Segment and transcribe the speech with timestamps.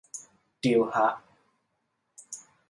[0.63, 1.07] ดีลฮะ